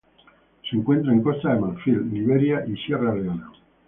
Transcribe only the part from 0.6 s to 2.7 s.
Se encuentra en Costa de Marfil, Liberia